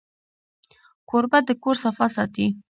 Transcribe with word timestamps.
کوربه 1.09 1.39
د 1.47 1.49
کور 1.63 1.75
صفا 1.83 2.07
ساتي. 2.15 2.45